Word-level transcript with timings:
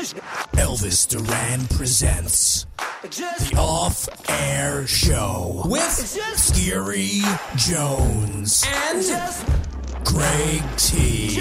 Elvis 0.00 1.08
Duran 1.08 1.66
presents 1.68 2.66
the 3.00 3.54
Off 3.56 4.06
Air 4.28 4.86
Show 4.86 5.62
with 5.64 5.80
Skeery 6.36 7.22
Jones 7.56 8.62
and 8.68 9.02
Greg 10.04 10.62
T. 10.76 11.38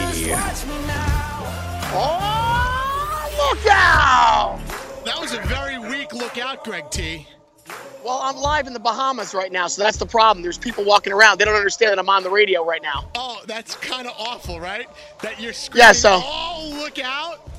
Oh, 1.98 3.30
look 3.38 3.66
out! 3.70 4.58
That 5.04 5.20
was 5.20 5.34
a 5.34 5.42
very 5.42 5.78
weak 5.78 6.14
lookout, 6.14 6.64
Greg 6.64 6.90
T. 6.90 7.28
Well, 8.06 8.20
I'm 8.22 8.38
live 8.38 8.68
in 8.68 8.74
the 8.74 8.80
Bahamas 8.80 9.34
right 9.34 9.52
now, 9.52 9.68
so 9.68 9.84
that's 9.84 9.98
the 9.98 10.06
problem. 10.06 10.44
There's 10.44 10.58
people 10.58 10.86
walking 10.86 11.12
around. 11.12 11.40
They 11.40 11.46
don't 11.46 11.56
understand 11.56 11.92
that 11.92 12.00
I'm 12.00 12.08
on 12.10 12.24
the 12.24 12.30
radio 12.30 12.64
right 12.66 12.82
now. 12.82 13.10
Oh, 13.16 13.42
that's 13.48 13.76
kind 13.76 14.08
of 14.08 14.14
awful, 14.18 14.62
right? 14.62 14.88
That 15.24 15.42
you're 15.42 15.52
screaming, 15.54 15.88
Yeah, 15.88 15.92
so- 15.92 16.22
oh, 16.24 16.72
look 16.78 17.00
out. 17.00 17.50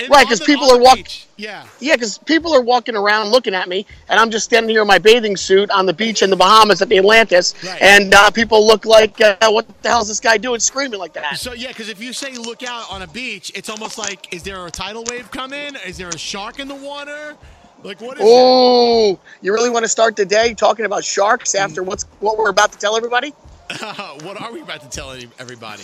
And 0.00 0.10
Right, 0.10 0.24
because 0.24 0.40
people 0.40 0.70
are 0.70 0.78
walking. 0.78 1.06
Yeah. 1.36 1.64
Yeah, 1.80 1.94
because 1.94 2.18
people 2.18 2.54
are 2.54 2.60
walking 2.62 2.94
around 2.94 3.30
looking 3.30 3.54
at 3.54 3.68
me, 3.68 3.84
and 4.08 4.20
I'm 4.20 4.30
just 4.30 4.44
standing 4.44 4.70
here 4.70 4.82
in 4.82 4.86
my 4.88 4.98
bathing 4.98 5.36
suit 5.36 5.70
on 5.70 5.86
the 5.86 5.92
beach 5.92 6.22
in 6.22 6.30
the 6.30 6.36
Bahamas 6.36 6.80
at 6.82 6.88
the 6.88 6.98
Atlantis, 6.98 7.54
Right. 7.64 7.82
and 7.82 8.14
uh, 8.14 8.30
people 8.30 8.64
look 8.66 8.84
like, 8.84 9.20
uh, 9.20 9.36
what 9.48 9.66
the 9.82 9.88
hell 9.88 10.02
is 10.02 10.08
this 10.08 10.20
guy 10.20 10.38
doing 10.38 10.60
screaming 10.60 11.00
like 11.00 11.14
that? 11.14 11.36
So, 11.38 11.52
yeah, 11.52 11.68
because 11.68 11.88
if 11.88 12.00
you 12.00 12.12
say 12.12 12.32
look 12.36 12.62
out 12.62 12.90
on 12.90 13.02
a 13.02 13.08
beach, 13.08 13.50
it's 13.56 13.68
almost 13.68 13.98
like, 13.98 14.32
is 14.32 14.42
there 14.44 14.64
a 14.66 14.70
tidal 14.70 15.04
wave 15.10 15.30
coming? 15.32 15.74
Is 15.86 15.96
there 15.98 16.08
a 16.08 16.18
shark 16.18 16.60
in 16.60 16.68
the 16.68 16.76
water? 16.76 17.36
Like, 17.82 18.00
what 18.00 18.18
is 18.18 18.24
Oh, 18.26 19.18
you 19.40 19.52
really 19.52 19.70
want 19.70 19.84
to 19.84 19.88
start 19.88 20.16
the 20.16 20.24
day 20.26 20.54
talking 20.54 20.84
about 20.84 21.04
sharks 21.04 21.54
after 21.54 21.82
what's 21.82 22.04
what 22.20 22.36
we're 22.38 22.50
about 22.50 22.72
to 22.72 22.78
tell 22.78 22.96
everybody? 22.96 23.30
what 24.22 24.40
are 24.40 24.52
we 24.52 24.60
about 24.62 24.80
to 24.80 24.88
tell 24.88 25.12
everybody? 25.38 25.82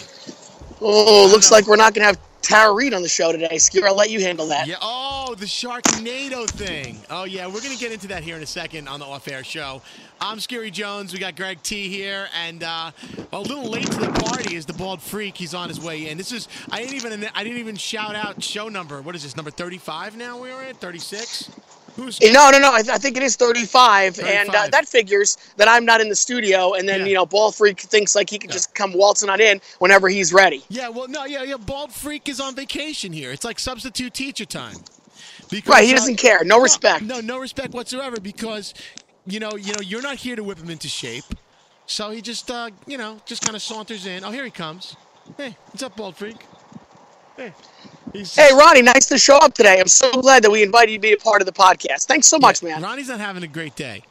Oh, 0.80 1.28
looks 1.30 1.50
know. 1.50 1.56
like 1.56 1.66
we're 1.66 1.76
not 1.76 1.94
going 1.94 2.02
to 2.02 2.06
have 2.06 2.18
Tara 2.44 2.74
Reid 2.74 2.92
on 2.92 3.00
the 3.00 3.08
show 3.08 3.32
today. 3.32 3.56
Skier, 3.56 3.86
I'll 3.86 3.96
let 3.96 4.10
you 4.10 4.20
handle 4.20 4.46
that. 4.48 4.66
Yeah. 4.66 4.76
Oh, 4.82 5.34
the 5.34 5.46
Sharknado 5.46 6.46
thing. 6.46 7.00
Oh, 7.08 7.24
yeah. 7.24 7.46
We're 7.46 7.62
going 7.62 7.72
to 7.72 7.78
get 7.78 7.90
into 7.90 8.06
that 8.08 8.22
here 8.22 8.36
in 8.36 8.42
a 8.42 8.46
second 8.46 8.86
on 8.86 9.00
the 9.00 9.06
Off 9.06 9.26
Air 9.28 9.42
Show. 9.42 9.80
I'm 10.20 10.38
Skeery 10.38 10.70
Jones. 10.70 11.12
We 11.14 11.18
got 11.18 11.36
Greg 11.36 11.62
T 11.62 11.88
here, 11.88 12.28
and 12.34 12.62
uh, 12.62 12.90
a 13.32 13.40
little 13.40 13.68
late 13.68 13.90
to 13.90 13.98
the 13.98 14.12
party 14.12 14.56
is 14.56 14.66
the 14.66 14.74
bald 14.74 15.00
freak. 15.02 15.36
He's 15.36 15.54
on 15.54 15.68
his 15.68 15.80
way 15.80 16.08
in. 16.08 16.18
This 16.18 16.32
is 16.32 16.48
I 16.70 16.80
didn't 16.80 16.94
even 16.94 17.28
I 17.34 17.44
didn't 17.44 17.58
even 17.58 17.76
shout 17.76 18.14
out 18.14 18.42
show 18.42 18.68
number. 18.68 19.00
What 19.02 19.14
is 19.14 19.22
this 19.22 19.36
number 19.36 19.50
35 19.50 20.16
now? 20.16 20.38
We're 20.40 20.62
at 20.62 20.76
36. 20.76 21.50
Who's 21.96 22.18
Eh, 22.20 22.32
No, 22.32 22.50
no, 22.50 22.58
no. 22.58 22.70
I, 22.72 22.78
I 22.92 22.98
think 22.98 23.16
it 23.16 23.22
is 23.22 23.36
35, 23.36 24.18
and 24.20 24.48
uh, 24.54 24.66
that 24.68 24.88
figures 24.88 25.36
that 25.56 25.68
I'm 25.68 25.84
not 25.84 26.00
in 26.00 26.08
the 26.08 26.16
studio, 26.16 26.74
and 26.74 26.88
then 26.88 27.00
Yeah. 27.00 27.06
you 27.06 27.14
know, 27.14 27.26
Bald 27.26 27.54
Freak 27.54 27.80
thinks 27.80 28.14
like 28.14 28.28
he 28.30 28.38
can 28.38 28.50
Yeah. 28.50 28.54
just 28.54 28.74
come 28.74 28.92
waltzing 28.92 29.28
on 29.30 29.40
in 29.40 29.60
whenever 29.78 30.08
he's 30.08 30.32
ready. 30.32 30.64
Yeah. 30.68 30.88
Well, 30.88 31.08
no. 31.08 31.24
Yeah. 31.24 31.42
Yeah. 31.44 31.56
Bald 31.56 31.92
freak 31.92 32.28
is 32.28 32.40
on 32.40 32.54
vacation 32.56 33.12
here. 33.12 33.30
It's 33.32 33.44
like 33.44 33.58
substitute 33.58 34.12
teacher 34.14 34.44
time. 34.44 34.76
Because, 35.50 35.70
Right? 35.72 35.84
He 35.84 35.92
uh, 35.92 35.96
doesn't 35.96 36.16
care. 36.16 36.42
No 36.44 36.60
respect. 36.60 37.04
No, 37.04 37.20
no 37.20 37.38
respect 37.38 37.74
whatsoever 37.74 38.18
because 38.20 38.74
you 39.26 39.40
know, 39.40 39.52
you 39.56 39.72
know, 39.72 39.80
you're 39.80 40.02
not 40.02 40.16
here 40.16 40.36
to 40.36 40.42
whip 40.44 40.58
him 40.58 40.70
into 40.70 40.88
shape. 40.88 41.24
So 41.86 42.10
he 42.10 42.20
just 42.22 42.50
uh, 42.50 42.70
you 42.86 42.98
know, 42.98 43.20
just 43.26 43.42
kind 43.42 43.54
of 43.54 43.62
saunters 43.62 44.06
in. 44.06 44.24
Oh, 44.24 44.30
here 44.32 44.44
he 44.44 44.50
comes. 44.50 44.96
Hey, 45.36 45.56
what's 45.66 45.82
up, 45.82 45.96
bald 45.96 46.16
freak? 46.16 46.36
Hey. 47.36 47.52
He's 48.14 48.34
Hey, 48.36 48.50
Ronnie, 48.54 48.80
nice 48.80 49.06
to 49.06 49.18
show 49.18 49.36
up 49.38 49.54
today. 49.54 49.80
I'm 49.80 49.88
so 49.88 50.10
glad 50.12 50.44
that 50.44 50.50
we 50.50 50.62
invited 50.62 50.92
you 50.92 50.98
to 50.98 51.02
be 51.02 51.12
a 51.12 51.16
part 51.16 51.42
of 51.42 51.46
the 51.46 51.52
podcast. 51.52 52.04
Thanks 52.04 52.28
so 52.28 52.38
much, 52.38 52.62
man. 52.62 52.80
Ronnie's 52.80 53.08
not 53.08 53.18
having 53.18 53.42
a 53.42 53.48
great 53.48 53.74
day. 53.74 54.04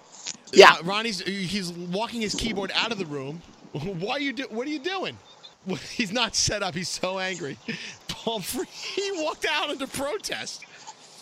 Yeah. 0.51 0.73
Uh, 0.73 0.83
Ronnie's 0.83 1.21
he's 1.21 1.71
walking 1.71 2.19
his 2.19 2.35
keyboard 2.35 2.71
out 2.75 2.91
of 2.91 2.97
the 2.97 3.05
room. 3.05 3.41
Why 3.71 4.15
are 4.15 4.19
you 4.19 4.33
do 4.33 4.43
what 4.49 4.67
are 4.67 4.69
you 4.69 4.79
doing? 4.79 5.17
He's 5.91 6.11
not 6.11 6.35
set 6.35 6.61
up. 6.61 6.75
He's 6.75 6.89
so 6.89 7.19
angry. 7.19 7.57
Bald 8.25 8.43
freak. 8.43 8.67
He 8.67 9.09
walked 9.13 9.45
out 9.49 9.69
under 9.69 9.87
protest. 9.87 10.65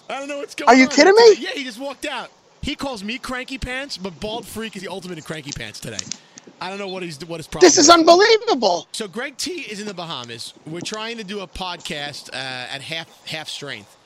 I 0.09 0.17
don't 0.17 0.27
know 0.27 0.39
what's 0.39 0.55
going 0.55 0.67
on. 0.67 0.75
Are 0.75 0.79
you 0.79 0.87
kidding 0.87 1.13
me? 1.13 1.35
Yeah, 1.37 1.51
he 1.51 1.63
just 1.63 1.79
walked 1.79 2.05
out. 2.05 2.31
He 2.63 2.75
calls 2.75 3.03
me 3.03 3.19
cranky 3.19 3.59
pants, 3.59 3.97
but 3.97 4.19
bald 4.19 4.45
freak 4.45 4.75
is 4.75 4.81
the 4.81 4.87
ultimate 4.87 5.19
in 5.19 5.23
cranky 5.23 5.51
pants 5.51 5.79
today. 5.79 6.03
I 6.61 6.69
don't 6.69 6.77
know 6.77 6.87
what 6.87 7.01
he's 7.01 7.19
what 7.25 7.37
his 7.37 7.47
problem. 7.47 7.67
This 7.67 7.77
is 7.79 7.89
unbelievable. 7.89 8.87
so 8.91 9.07
Greg 9.07 9.35
T 9.37 9.61
is 9.61 9.79
in 9.81 9.87
the 9.87 9.93
Bahamas. 9.95 10.53
We're 10.67 10.81
trying 10.81 11.17
to 11.17 11.23
do 11.23 11.39
a 11.39 11.47
podcast 11.47 12.29
uh, 12.29 12.35
at 12.35 12.81
half 12.81 13.25
half 13.25 13.49
strength. 13.49 13.97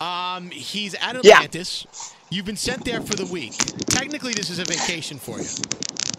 Um, 0.00 0.50
he's 0.50 0.94
at 0.94 1.22
Yeah. 1.24 1.34
Atlantis. 1.36 2.14
You've 2.30 2.46
been 2.46 2.56
sent 2.56 2.84
there 2.84 3.00
for 3.00 3.14
the 3.14 3.26
week. 3.26 3.52
Technically, 3.86 4.32
this 4.32 4.48
is 4.48 4.58
a 4.60 4.64
vacation 4.64 5.18
for 5.18 5.38
you. 5.40 5.48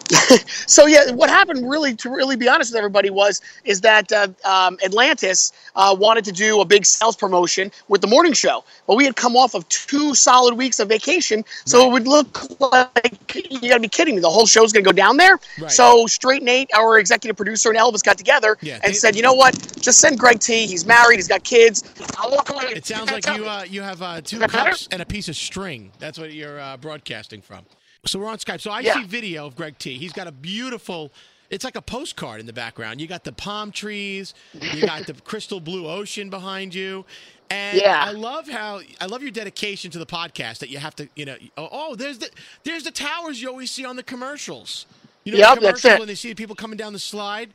So 0.67 0.87
yeah, 0.87 1.11
what 1.11 1.29
happened 1.29 1.69
really, 1.69 1.95
to 1.97 2.09
really 2.09 2.35
be 2.35 2.47
honest 2.47 2.71
with 2.71 2.77
everybody, 2.77 3.09
was 3.09 3.41
is 3.63 3.81
that 3.81 4.11
uh, 4.11 4.27
um, 4.43 4.77
Atlantis 4.83 5.51
uh, 5.75 5.95
wanted 5.97 6.25
to 6.25 6.31
do 6.31 6.59
a 6.59 6.65
big 6.65 6.85
sales 6.85 7.15
promotion 7.15 7.71
with 7.87 8.01
the 8.01 8.07
morning 8.07 8.33
show, 8.33 8.63
but 8.87 8.95
we 8.95 9.05
had 9.05 9.15
come 9.15 9.35
off 9.35 9.53
of 9.53 9.67
two 9.69 10.15
solid 10.15 10.55
weeks 10.55 10.79
of 10.79 10.89
vacation, 10.89 11.43
so 11.65 11.87
it 11.87 11.91
would 11.91 12.07
look 12.07 12.59
like 12.59 13.35
you 13.35 13.69
got 13.69 13.75
to 13.75 13.79
be 13.79 13.87
kidding 13.87 14.15
me. 14.15 14.21
The 14.21 14.29
whole 14.29 14.45
show's 14.45 14.71
going 14.73 14.83
to 14.83 14.87
go 14.89 14.95
down 14.95 15.17
there. 15.17 15.39
Right. 15.59 15.71
So 15.71 16.07
Straight 16.07 16.43
Nate, 16.43 16.69
our 16.75 16.97
executive 16.99 17.37
producer, 17.37 17.69
and 17.69 17.77
Elvis 17.77 18.03
got 18.03 18.17
together 18.17 18.57
Yeah, 18.61 18.75
and 18.83 18.91
they- 18.91 18.93
said, 18.93 19.15
you 19.15 19.21
know 19.21 19.33
what, 19.33 19.53
just 19.79 19.99
send 19.99 20.17
Greg 20.19 20.39
T. 20.39 20.65
He's 20.65 20.85
married, 20.85 21.17
he's 21.17 21.27
got 21.27 21.43
kids. 21.43 21.83
I'll 22.17 22.31
walk 22.31 22.49
away. 22.49 22.65
It 22.75 22.85
sounds 22.85 23.11
like 23.11 23.25
you 23.27 23.47
uh, 23.47 23.63
you 23.69 23.81
have 23.81 24.01
uh, 24.01 24.21
two 24.21 24.39
cups 24.39 24.87
and 24.91 25.01
a 25.01 25.05
piece 25.05 25.27
of 25.29 25.35
string. 25.35 25.91
That's 25.99 26.17
what 26.17 26.33
you're 26.33 26.59
uh, 26.59 26.77
broadcasting 26.77 27.41
from. 27.41 27.65
So 28.07 28.19
we're 28.19 28.27
on 28.29 28.37
Skype. 28.37 28.61
So 28.61 28.71
I 28.71 28.81
Yeah. 28.81 28.93
see 28.95 29.03
video 29.03 29.45
of 29.45 29.55
Greg 29.55 29.77
T. 29.79 29.97
He's 29.97 30.13
got 30.13 30.27
a 30.27 30.31
beautiful. 30.31 31.11
It's 31.49 31.63
like 31.63 31.75
a 31.75 31.81
postcard 31.81 32.39
in 32.39 32.45
the 32.47 32.53
background. 32.53 32.99
You 32.99 33.07
got 33.07 33.23
the 33.23 33.31
palm 33.31 33.71
trees. 33.71 34.33
You 34.59 34.81
got 34.85 35.05
the 35.05 35.13
crystal 35.25 35.59
blue 35.59 35.87
ocean 35.87 36.29
behind 36.29 36.73
you. 36.73 37.05
And 37.49 37.79
Yeah. 37.79 38.03
I 38.03 38.11
love 38.11 38.47
how 38.49 38.81
I 38.99 39.05
love 39.05 39.21
your 39.21 39.31
dedication 39.31 39.91
to 39.91 39.99
the 39.99 40.05
podcast 40.05 40.59
that 40.59 40.69
you 40.69 40.79
have 40.79 40.95
to, 40.95 41.07
you 41.15 41.25
know, 41.25 41.35
oh, 41.57 41.69
oh, 41.71 41.95
there's 41.95 42.17
the 42.19 42.29
there's 42.63 42.83
the 42.83 42.91
towers 42.91 43.41
you 43.41 43.49
always 43.49 43.71
see 43.71 43.85
on 43.85 43.95
the 43.95 44.03
commercials. 44.03 44.85
You 45.23 45.33
know, 45.33 45.37
Yep, 45.39 45.55
the 45.55 45.59
commercial 45.67 45.99
when 45.99 46.07
they 46.07 46.15
see 46.15 46.33
people 46.35 46.55
coming 46.55 46.77
down 46.77 46.93
the 46.93 46.99
slide. 46.99 47.51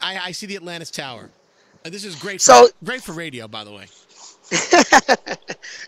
I, 0.00 0.18
I 0.18 0.32
see 0.32 0.46
the 0.46 0.56
Atlantis 0.56 0.90
Tower. 0.90 1.30
And 1.84 1.92
this 1.92 2.04
is 2.04 2.14
great. 2.14 2.40
For, 2.40 2.44
So- 2.44 2.68
great 2.84 3.02
for 3.02 3.12
radio, 3.12 3.48
by 3.48 3.64
the 3.64 3.72
way. 3.72 3.86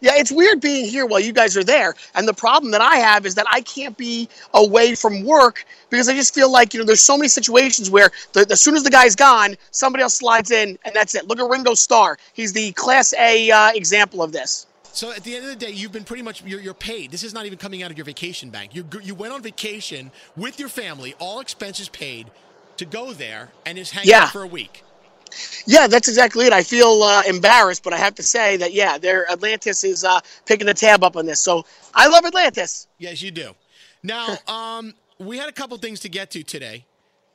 Yeah, 0.03 0.13
it's 0.17 0.33
weird 0.33 0.61
being 0.61 0.85
here 0.85 1.07
while 1.07 1.21
you 1.21 1.33
guys 1.33 1.57
are 1.57 1.63
there. 1.63 1.95
And 2.17 2.27
the 2.27 2.35
problem 2.35 2.73
that 2.73 2.81
I 2.81 2.97
have 2.97 3.25
is 3.25 3.37
that 3.37 3.47
I 3.51 3.61
can't 3.61 3.97
be 3.97 4.29
away 4.53 4.97
from 4.97 5.25
work 5.25 5.65
because 5.91 6.09
I 6.09 6.15
just 6.15 6.35
feel 6.35 6.51
like, 6.51 6.75
you 6.75 6.81
know, 6.81 6.87
there's 6.87 7.01
so 7.01 7.17
many 7.17 7.29
situations 7.29 7.89
where 7.89 8.11
the, 8.33 8.45
as 8.51 8.61
soon 8.61 8.75
as 8.75 8.83
the 8.83 8.91
guy's 8.91 9.15
gone, 9.15 9.57
somebody 9.71 10.03
else 10.03 10.15
slides 10.15 10.51
in 10.51 10.77
and 10.85 10.93
that's 10.95 11.15
it. 11.15 11.29
Look 11.29 11.39
at 11.39 11.49
Ringo 11.49 11.75
Starr. 11.75 12.19
He's 12.35 12.53
the 12.53 12.73
class 12.73 13.15
A 13.15 13.51
uh, 13.51 13.71
example 13.75 14.23
of 14.23 14.33
this. 14.33 14.67
So 14.93 15.13
at 15.13 15.23
the 15.23 15.37
end 15.37 15.45
of 15.45 15.51
the 15.51 15.57
day, 15.57 15.71
you've 15.71 15.93
been 15.93 16.05
pretty 16.05 16.23
much 16.25 16.43
you're, 16.43 16.61
you're 16.61 16.75
paid. 16.75 17.13
This 17.13 17.23
is 17.23 17.33
not 17.33 17.47
even 17.47 17.57
coming 17.59 17.85
out 17.85 17.93
of 17.93 17.97
your 17.97 18.05
vacation 18.05 18.51
bank. 18.51 18.75
You 18.75 18.85
you 19.03 19.15
went 19.15 19.33
on 19.33 19.41
vacation 19.41 20.11
with 20.37 20.59
your 20.59 20.69
family, 20.69 21.15
all 21.21 21.39
expenses 21.41 21.89
paid, 21.89 22.31
to 22.77 22.85
go 22.85 23.13
there 23.13 23.53
and 23.65 23.79
just 23.79 23.93
hang 23.93 24.05
Yeah. 24.07 24.25
out 24.25 24.33
for 24.33 24.43
a 24.43 24.47
week. 24.47 24.83
Yeah, 25.67 25.87
that's 25.87 26.09
exactly 26.09 26.47
it. 26.47 26.53
I 26.53 26.63
feel 26.63 27.03
uh, 27.03 27.23
embarrassed, 27.27 27.83
but 27.85 27.93
I 27.93 27.99
have 27.99 28.15
to 28.17 28.23
say 28.23 28.57
that, 28.59 28.73
yeah, 28.73 28.99
their 28.99 29.31
Atlantis 29.31 29.85
is 29.85 30.05
uh, 30.05 30.21
picking 30.47 30.67
the 30.67 30.75
tab 30.75 31.03
up 31.05 31.17
on 31.17 31.27
this. 31.27 31.41
So 31.41 31.65
I 31.95 32.09
love 32.09 32.25
Atlantis. 32.25 32.87
Yes, 32.99 33.23
you 33.23 33.31
do. 33.31 33.53
Now, 34.03 34.37
um, 34.49 34.95
we 35.19 35.39
had 35.39 35.49
a 35.49 35.53
couple 35.53 35.77
things 35.79 36.01
to 36.01 36.09
get 36.09 36.31
to 36.33 36.43
today. 36.43 36.85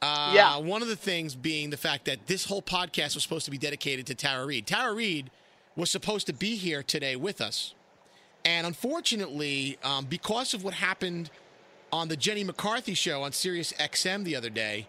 Uh, 0.02 0.32
Yeah. 0.36 0.58
One 0.58 0.82
of 0.82 0.88
the 0.88 0.96
things 0.96 1.36
being 1.36 1.70
the 1.70 1.78
fact 1.78 2.06
that 2.06 2.28
this 2.28 2.46
whole 2.46 2.62
podcast 2.62 3.16
was 3.16 3.24
supposed 3.24 3.46
to 3.46 3.52
be 3.52 3.58
dedicated 3.58 4.06
to 4.08 4.16
Tara 4.16 4.46
Reid. 4.46 4.68
Tara 4.68 4.94
Reid 4.94 5.32
was 5.76 5.90
supposed 5.90 6.28
to 6.28 6.34
be 6.34 6.56
here 6.56 6.84
today 6.84 7.16
with 7.16 7.40
us. 7.42 7.74
And 8.46 8.66
unfortunately, 8.68 9.78
um, 9.84 10.06
because 10.06 10.54
of 10.54 10.64
what 10.64 10.74
happened 10.76 11.30
on 11.92 12.08
the 12.08 12.16
Jenny 12.18 12.44
McCarthy 12.44 12.94
show 12.94 13.24
on 13.24 13.32
Sirius 13.32 13.74
XM 13.74 14.24
the 14.24 14.36
other 14.36 14.50
day, 14.50 14.88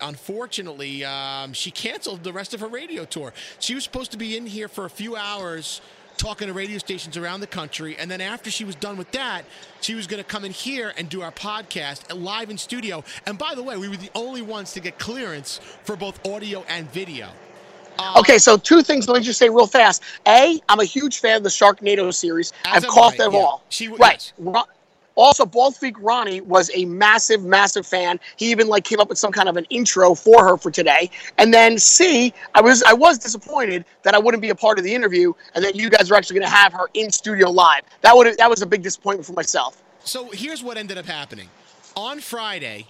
unfortunately, 0.00 1.04
um, 1.04 1.52
she 1.52 1.70
canceled 1.70 2.24
the 2.24 2.32
rest 2.32 2.54
of 2.54 2.60
her 2.60 2.68
radio 2.68 3.04
tour. 3.04 3.32
She 3.58 3.74
was 3.74 3.84
supposed 3.84 4.10
to 4.12 4.18
be 4.18 4.36
in 4.36 4.46
here 4.46 4.68
for 4.68 4.84
a 4.84 4.90
few 4.90 5.16
hours 5.16 5.80
talking 6.16 6.48
to 6.48 6.54
radio 6.54 6.78
stations 6.78 7.16
around 7.16 7.40
the 7.40 7.46
country. 7.46 7.96
And 7.98 8.10
then 8.10 8.20
after 8.20 8.50
she 8.50 8.64
was 8.64 8.74
done 8.74 8.96
with 8.96 9.10
that, 9.12 9.44
she 9.80 9.94
was 9.94 10.06
going 10.06 10.22
to 10.22 10.28
come 10.28 10.44
in 10.44 10.52
here 10.52 10.92
and 10.96 11.08
do 11.08 11.22
our 11.22 11.32
podcast 11.32 12.14
live 12.14 12.50
in 12.50 12.58
studio. 12.58 13.04
And 13.26 13.38
by 13.38 13.54
the 13.54 13.62
way, 13.62 13.76
we 13.76 13.88
were 13.88 13.96
the 13.96 14.10
only 14.14 14.42
ones 14.42 14.72
to 14.74 14.80
get 14.80 14.98
clearance 14.98 15.58
for 15.82 15.96
both 15.96 16.24
audio 16.26 16.64
and 16.68 16.90
video. 16.90 17.28
Uh, 17.98 18.14
Okay, 18.18 18.38
so 18.38 18.56
two 18.56 18.82
things. 18.82 19.08
Let 19.08 19.18
me 19.18 19.24
just 19.24 19.38
say 19.38 19.48
real 19.48 19.66
fast. 19.66 20.02
A, 20.26 20.60
I'm 20.68 20.80
a 20.80 20.84
huge 20.84 21.20
fan 21.20 21.38
of 21.38 21.42
the 21.44 21.48
Sharknado 21.48 22.12
series. 22.12 22.52
I've 22.64 22.86
coughed 22.86 23.18
them 23.18 23.32
yeah. 23.32 23.38
all. 23.38 23.64
She 23.68 23.88
right. 23.88 24.32
yes. 24.38 24.66
Also, 25.16 25.46
Bald 25.46 25.76
Freak 25.76 25.96
Ronnie 26.00 26.40
was 26.40 26.70
a 26.74 26.84
massive, 26.86 27.44
massive 27.44 27.86
fan. 27.86 28.18
He 28.36 28.50
even 28.50 28.68
like 28.68 28.84
came 28.84 29.00
up 29.00 29.08
with 29.08 29.18
some 29.18 29.32
kind 29.32 29.48
of 29.48 29.56
an 29.56 29.66
intro 29.70 30.14
for 30.14 30.46
her 30.46 30.56
for 30.56 30.70
today. 30.70 31.10
And 31.38 31.52
then 31.54 31.78
C, 31.78 32.32
I 32.54 32.60
was 32.60 32.82
I 32.82 32.92
was 32.92 33.18
disappointed 33.18 33.84
that 34.02 34.14
I 34.14 34.18
wouldn't 34.18 34.42
be 34.42 34.50
a 34.50 34.54
part 34.54 34.78
of 34.78 34.84
the 34.84 34.94
interview, 34.94 35.32
and 35.54 35.64
that 35.64 35.76
you 35.76 35.90
guys 35.90 36.10
were 36.10 36.16
actually 36.16 36.40
going 36.40 36.50
to 36.50 36.56
have 36.56 36.72
her 36.72 36.88
in 36.94 37.10
studio 37.10 37.50
live. 37.50 37.82
That 38.02 38.16
would 38.16 38.36
that 38.38 38.50
was 38.50 38.62
a 38.62 38.66
big 38.66 38.82
disappointment 38.82 39.26
for 39.26 39.32
myself. 39.32 39.82
So 40.04 40.30
here's 40.30 40.62
what 40.62 40.76
ended 40.76 40.98
up 40.98 41.06
happening. 41.06 41.48
On 41.96 42.20
Friday, 42.20 42.86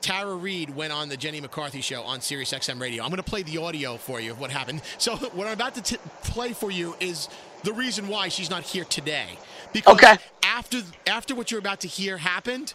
Tara 0.00 0.34
Reid 0.34 0.74
went 0.74 0.92
on 0.92 1.08
the 1.08 1.16
Jenny 1.16 1.40
McCarthy 1.40 1.80
show 1.80 2.02
on 2.02 2.20
Sirius 2.20 2.52
XM 2.52 2.80
Radio. 2.80 3.02
I'm 3.02 3.10
going 3.10 3.22
to 3.22 3.28
play 3.28 3.42
the 3.42 3.58
audio 3.58 3.96
for 3.96 4.20
you 4.20 4.32
of 4.32 4.40
what 4.40 4.50
happened. 4.50 4.82
So 4.98 5.16
what 5.32 5.46
I'm 5.46 5.52
about 5.54 5.74
to 5.76 5.82
t- 5.82 5.96
play 6.22 6.52
for 6.52 6.70
you 6.70 6.94
is 7.00 7.28
the 7.64 7.72
reason 7.72 8.08
why 8.08 8.28
she's 8.28 8.50
not 8.50 8.62
here 8.64 8.84
today. 8.84 9.38
Because 9.72 9.94
Okay. 9.96 10.16
after 10.42 10.82
after 11.06 11.34
what 11.34 11.50
you're 11.50 11.60
about 11.60 11.80
to 11.80 11.88
hear 11.88 12.18
happened, 12.18 12.74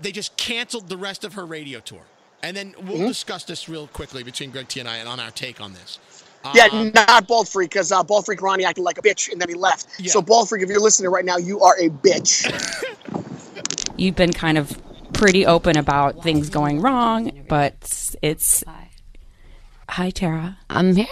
they 0.00 0.12
just 0.12 0.36
canceled 0.36 0.88
the 0.88 0.96
rest 0.96 1.24
of 1.24 1.34
her 1.34 1.46
radio 1.46 1.80
tour. 1.80 2.02
And 2.42 2.56
then 2.56 2.74
we'll 2.78 2.96
Mm-hmm. 2.98 3.06
discuss 3.06 3.44
this 3.44 3.68
real 3.68 3.86
quickly 3.86 4.22
between 4.22 4.50
Greg 4.50 4.68
T 4.68 4.80
and 4.80 4.88
I 4.88 4.96
and 4.96 5.08
on 5.08 5.20
our 5.20 5.30
take 5.30 5.60
on 5.60 5.72
this. 5.74 5.98
Yeah, 6.54 6.66
Um, 6.72 6.90
not 6.92 7.28
Bald 7.28 7.48
Freak, 7.48 7.70
because 7.70 7.92
uh, 7.92 8.02
Bald 8.02 8.24
Freak 8.26 8.42
Ronnie 8.42 8.64
acted 8.64 8.82
like 8.82 8.98
a 8.98 9.02
bitch 9.02 9.30
and 9.30 9.40
then 9.40 9.48
he 9.48 9.54
left. 9.54 9.86
Yeah. 10.00 10.10
So, 10.10 10.20
Bald 10.20 10.48
Freak, 10.48 10.64
if 10.64 10.68
you're 10.68 10.80
listening 10.80 11.10
right 11.12 11.24
now, 11.24 11.36
you 11.36 11.60
are 11.60 11.76
a 11.78 11.88
bitch. 11.88 12.50
You've 13.96 14.16
been 14.16 14.32
kind 14.32 14.58
of 14.58 14.76
pretty 15.12 15.46
open 15.46 15.76
about 15.76 16.22
things 16.24 16.48
going 16.50 16.80
wrong, 16.80 17.44
but 17.48 18.14
it's. 18.22 18.64
Hi, 19.88 20.10
Tara. 20.10 20.58
I'm 20.68 20.96
here. 20.96 21.06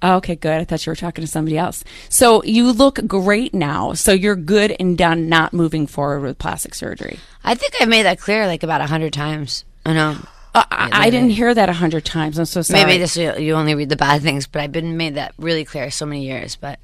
Oh, 0.00 0.16
okay, 0.16 0.36
good. 0.36 0.60
I 0.60 0.64
thought 0.64 0.86
you 0.86 0.90
were 0.90 0.96
talking 0.96 1.24
to 1.24 1.30
somebody 1.30 1.58
else. 1.58 1.82
So 2.08 2.42
you 2.44 2.72
look 2.72 3.04
great 3.06 3.52
now. 3.52 3.94
So 3.94 4.12
you're 4.12 4.36
good 4.36 4.74
and 4.78 4.96
done 4.96 5.28
not 5.28 5.52
moving 5.52 5.86
forward 5.86 6.20
with 6.20 6.38
plastic 6.38 6.74
surgery. 6.74 7.18
I 7.42 7.54
think 7.54 7.74
I've 7.80 7.88
made 7.88 8.04
that 8.04 8.20
clear 8.20 8.46
like 8.46 8.62
about 8.62 8.80
a 8.80 8.86
hundred 8.86 9.12
times. 9.12 9.64
I 9.84 9.94
know. 9.94 10.16
Uh, 10.54 10.64
I, 10.70 10.90
I 10.92 11.10
didn't 11.10 11.30
hear 11.30 11.52
that 11.52 11.68
a 11.68 11.72
hundred 11.72 12.04
times. 12.04 12.38
I'm 12.38 12.44
so 12.44 12.62
sorry. 12.62 12.84
Maybe 12.84 12.98
this 12.98 13.16
you 13.16 13.54
only 13.54 13.74
read 13.74 13.88
the 13.88 13.96
bad 13.96 14.22
things, 14.22 14.46
but 14.46 14.62
I've 14.62 14.72
been 14.72 14.96
made 14.96 15.16
that 15.16 15.34
really 15.38 15.64
clear 15.64 15.90
so 15.90 16.06
many 16.06 16.24
years. 16.24 16.56
But 16.56 16.78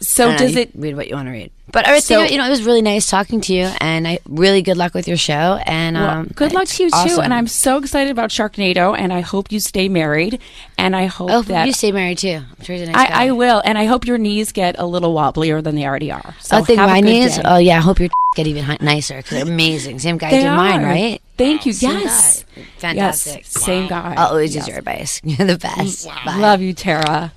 So 0.00 0.30
I 0.30 0.36
does 0.36 0.54
you 0.54 0.62
it? 0.62 0.70
read 0.74 0.96
what 0.96 1.08
you 1.08 1.14
want 1.14 1.28
to 1.28 1.32
read? 1.32 1.50
But 1.72 1.86
everything, 1.88 2.18
So- 2.18 2.24
you 2.24 2.36
know, 2.38 2.46
it 2.46 2.50
was 2.50 2.62
really 2.62 2.82
nice 2.82 3.08
talking 3.08 3.40
to 3.42 3.52
you, 3.54 3.64
and 3.80 4.06
I 4.06 4.18
really 4.28 4.60
good 4.62 4.76
luck 4.76 4.92
with 4.94 5.08
your 5.08 5.16
show. 5.16 5.58
And 5.66 5.96
Well, 5.96 6.08
um, 6.10 6.26
good 6.34 6.52
luck 6.52 6.66
to 6.68 6.82
you 6.84 6.90
too. 6.90 7.20
And 7.20 7.32
I'm 7.34 7.46
so 7.48 7.78
excited 7.78 8.10
about 8.10 8.30
Sharknado. 8.30 8.96
And 8.96 9.12
I 9.12 9.20
hope 9.20 9.50
you 9.50 9.60
stay 9.60 9.88
married. 9.88 10.40
And 10.78 10.94
I 10.94 11.06
hope 11.06 11.30
Oh, 11.32 11.42
that 11.42 11.66
you 11.66 11.72
stay 11.72 11.90
married 11.90 12.18
too. 12.18 12.42
I'm 12.58 12.64
sure 12.64 12.76
he's 12.76 12.86
a 12.88 12.92
nice 12.92 13.08
guy. 13.08 13.22
I, 13.22 13.26
I 13.26 13.30
will. 13.32 13.62
And 13.64 13.76
I 13.78 13.86
hope 13.86 14.06
your 14.06 14.18
knees 14.18 14.52
get 14.52 14.76
a 14.78 14.86
little 14.86 15.14
wobblier 15.14 15.62
than 15.62 15.74
they 15.74 15.84
already 15.86 16.12
are. 16.12 16.34
So 16.40 16.58
oh, 16.58 16.64
think 16.64 16.78
my 16.78 17.00
knees. 17.00 17.36
day. 17.36 17.42
Oh 17.44 17.58
yeah, 17.58 17.78
I 17.78 17.80
hope 17.80 17.98
your 17.98 18.10
get 18.36 18.46
even 18.46 18.76
nicer 18.80 19.16
because 19.16 19.30
they're 19.30 19.42
amazing. 19.52 19.98
Same 20.00 20.18
guy 20.18 20.30
They 20.30 20.42
did 20.42 20.50
mine, 20.52 20.82
right? 20.82 21.22
Thank 21.38 21.66
you. 21.66 21.72
Same 21.72 21.98
yes. 22.00 22.44
guy. 22.54 22.62
Fantastic. 22.78 23.38
Yes. 23.38 23.48
Same 23.64 23.88
guy. 23.88 24.14
I'll 24.16 24.28
always 24.28 24.54
Yes. 24.54 24.62
use 24.64 24.68
your 24.68 24.78
advice. 24.78 25.20
You're 25.24 25.46
the 25.46 25.58
best. 25.58 26.06
Bye. 26.24 26.36
Love 26.36 26.60
you, 26.60 26.72
Tara. 26.72 27.32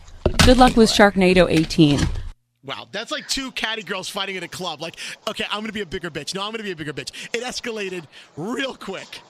Good 0.45 0.57
luck 0.57 0.75
with 0.75 0.89
Sharknado 0.89 1.47
18. 1.49 1.99
Wow, 2.67 2.87
that's 2.93 3.11
like 3.11 3.27
two 3.29 3.51
catty 3.53 3.83
girls 3.83 4.09
fighting 4.09 4.37
at 4.37 4.43
a 4.43 4.49
club. 4.49 4.81
Like, 4.81 4.97
okay, 5.29 5.45
I'm 5.51 5.61
gonna 5.61 5.73
be 5.73 5.81
a 5.81 5.87
bigger 5.87 6.11
bitch. 6.11 6.35
No, 6.35 6.43
I'm 6.43 6.51
gonna 6.53 6.63
be 6.63 6.71
a 6.73 6.77
bigger 6.77 6.93
bitch. 6.93 7.11
It 7.35 7.43
escalated 7.43 8.05
real 8.37 8.75
quick. 8.75 9.23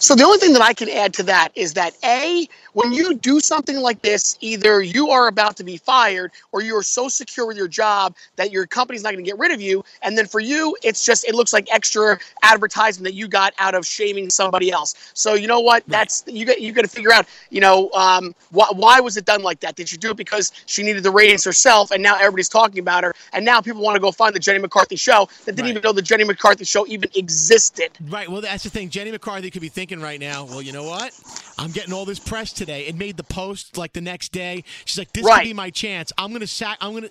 So 0.00 0.14
the 0.16 0.24
only 0.24 0.38
thing 0.38 0.54
that 0.54 0.62
I 0.62 0.74
can 0.74 0.90
add 0.90 1.14
to 1.16 1.24
that 1.24 1.50
is 1.56 1.74
that 1.74 1.94
a 2.04 2.48
when 2.76 2.92
you 2.92 3.14
do 3.14 3.40
something 3.40 3.80
like 3.80 4.02
this, 4.02 4.36
either 4.42 4.82
you 4.82 5.08
are 5.08 5.28
about 5.28 5.56
to 5.56 5.64
be 5.64 5.78
fired 5.78 6.30
or 6.52 6.60
you 6.60 6.76
are 6.76 6.82
so 6.82 7.08
secure 7.08 7.46
with 7.46 7.56
your 7.56 7.68
job 7.68 8.14
that 8.36 8.52
your 8.52 8.66
company's 8.66 9.02
not 9.02 9.14
going 9.14 9.24
to 9.24 9.28
get 9.28 9.38
rid 9.38 9.50
of 9.50 9.62
you, 9.62 9.82
and 10.02 10.16
then 10.16 10.26
for 10.26 10.40
you, 10.40 10.76
it's 10.82 11.02
just 11.02 11.26
it 11.26 11.34
looks 11.34 11.54
like 11.54 11.66
extra 11.72 12.18
advertisement 12.42 13.04
that 13.04 13.14
you 13.14 13.28
got 13.28 13.54
out 13.58 13.74
of 13.74 13.86
shaming 13.86 14.28
somebody 14.28 14.70
else. 14.70 15.10
So 15.14 15.32
you 15.32 15.46
know 15.46 15.60
what? 15.60 15.84
That's 15.86 16.22
you 16.26 16.44
got 16.44 16.60
you 16.60 16.72
got 16.72 16.82
to 16.82 16.88
figure 16.88 17.14
out. 17.14 17.26
You 17.48 17.62
know 17.62 17.90
um, 17.92 18.34
why 18.50 18.66
why 18.74 19.00
was 19.00 19.16
it 19.16 19.24
done 19.24 19.42
like 19.42 19.60
that? 19.60 19.74
Did 19.76 19.90
you 19.90 19.96
do 19.96 20.10
it 20.10 20.18
because 20.18 20.52
she 20.66 20.82
needed 20.82 21.02
the 21.02 21.10
ratings 21.10 21.44
herself, 21.44 21.90
and 21.92 22.02
now 22.02 22.16
everybody's 22.16 22.50
talking 22.50 22.80
about 22.80 23.04
her, 23.04 23.14
and 23.32 23.42
now 23.42 23.62
people 23.62 23.80
want 23.80 23.96
to 23.96 24.00
go 24.00 24.12
find 24.12 24.34
the 24.34 24.38
Jenny 24.38 24.58
McCarthy 24.58 24.96
show 24.96 25.30
that 25.46 25.52
didn't 25.52 25.64
Right. 25.64 25.70
even 25.70 25.82
know 25.82 25.92
the 25.92 26.02
Jenny 26.02 26.24
McCarthy 26.24 26.64
show 26.64 26.86
even 26.86 27.08
existed. 27.14 27.90
Right. 28.06 28.30
Well, 28.30 28.42
that's 28.42 28.64
the 28.64 28.70
thing. 28.70 28.90
Jenny 28.90 29.12
McCarthy 29.12 29.50
could 29.50 29.62
be 29.62 29.70
thinking 29.70 30.00
right 30.00 30.20
now. 30.20 30.44
Well, 30.44 30.60
you 30.60 30.72
know 30.72 30.84
what? 30.84 31.14
I'm 31.58 31.70
getting 31.70 31.92
all 31.92 32.04
this 32.04 32.18
press 32.18 32.52
today. 32.52 32.86
It 32.86 32.96
made 32.96 33.16
the 33.16 33.24
post 33.24 33.76
like 33.76 33.92
the 33.92 34.00
next 34.00 34.32
day. 34.32 34.64
She's 34.84 34.98
like, 34.98 35.12
"This 35.12 35.24
Right. 35.24 35.38
could 35.42 35.48
be 35.48 35.52
my 35.54 35.70
chance. 35.70 36.12
I'm 36.18 36.32
gonna 36.32 36.46
sac. 36.46 36.76
I'm 36.80 36.92
gonna. 36.94 37.08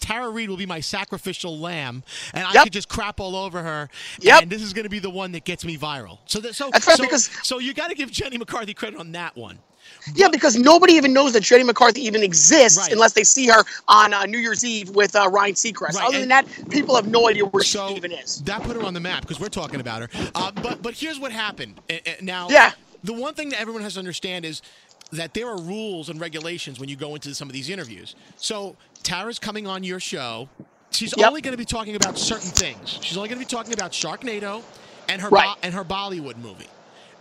Tara 0.00 0.30
Reid 0.30 0.48
will 0.48 0.56
be 0.56 0.66
my 0.66 0.80
sacrificial 0.80 1.58
lamb, 1.58 2.02
and 2.32 2.46
I 2.46 2.62
could 2.64 2.72
just 2.72 2.88
crap 2.88 3.18
all 3.20 3.34
over 3.36 3.62
her. 3.62 3.88
Yep. 4.20 4.42
And 4.42 4.50
this 4.50 4.62
is 4.62 4.72
gonna 4.72 4.88
be 4.88 4.98
the 5.00 5.10
one 5.10 5.32
that 5.32 5.44
gets 5.44 5.64
me 5.64 5.76
viral. 5.76 6.18
So 6.26 6.38
that. 6.40 6.54
So. 6.54 6.70
So, 6.80 6.96
because- 6.98 7.30
So 7.42 7.58
you 7.58 7.74
got 7.74 7.88
to 7.88 7.94
give 7.94 8.10
Jenny 8.10 8.38
McCarthy 8.38 8.72
credit 8.74 8.98
on 8.98 9.12
that 9.12 9.36
one. 9.36 9.58
Yeah, 10.14 10.28
because 10.28 10.56
nobody 10.56 10.94
even 10.94 11.12
knows 11.14 11.32
that 11.32 11.42
Jenny 11.42 11.64
McCarthy 11.64 12.02
even 12.02 12.22
exists 12.22 12.78
Right. 12.78 12.92
unless 12.92 13.12
they 13.14 13.24
see 13.24 13.46
her 13.46 13.64
on 13.88 14.12
uh, 14.12 14.24
New 14.26 14.38
Year's 14.38 14.62
Eve 14.64 14.90
with 14.90 15.16
uh, 15.16 15.28
Ryan 15.30 15.54
Seacrest. 15.54 15.94
Right, 15.94 16.08
Other 16.08 16.20
than 16.20 16.28
that, 16.28 16.46
people 16.68 16.94
have 16.94 17.06
no 17.08 17.28
idea 17.28 17.46
where 17.46 17.62
So 17.64 17.88
she 17.88 17.94
even 17.96 18.12
is. 18.12 18.42
that 18.42 18.62
put 18.62 18.76
her 18.76 18.82
on 18.82 18.92
the 18.94 19.00
map 19.00 19.22
because 19.22 19.40
we're 19.40 19.48
talking 19.48 19.80
about 19.80 20.02
her. 20.02 20.30
Uh, 20.34 20.50
but 20.52 20.82
but 20.82 20.94
here's 20.94 21.18
what 21.18 21.32
happened. 21.32 21.80
Now, 22.20 22.48
Yeah. 22.50 22.72
The 23.02 23.14
one 23.14 23.34
thing 23.34 23.50
that 23.50 23.60
everyone 23.60 23.82
has 23.82 23.94
to 23.94 24.00
understand 24.00 24.44
is 24.44 24.62
that 25.12 25.34
there 25.34 25.48
are 25.48 25.60
rules 25.60 26.08
and 26.08 26.20
regulations 26.20 26.80
when 26.80 26.88
you 26.88 26.96
go 26.96 27.14
into 27.14 27.34
some 27.34 27.48
of 27.48 27.52
these 27.54 27.70
interviews. 27.70 28.14
So 28.40 28.76
Tara's 29.04 29.38
coming 29.38 29.66
on 29.66 29.84
your 29.84 30.00
show. 30.00 30.50
She's 30.90 31.14
Yep. 31.16 31.28
only 31.28 31.42
going 31.42 31.52
to 31.52 31.58
be 31.58 31.66
talking 31.66 31.96
about 31.96 32.18
certain 32.18 32.52
things. 32.52 32.98
She's 33.02 33.16
only 33.16 33.28
going 33.28 33.38
to 33.38 33.42
be 33.42 33.46
talking 33.46 33.72
about 33.74 33.92
Sharknado 33.92 34.66
and 35.08 35.22
her 35.22 35.30
Right. 35.30 35.44
Bo- 35.44 35.56
and 35.62 35.74
her 35.74 35.84
Bollywood 35.84 36.36
movie. 36.36 36.72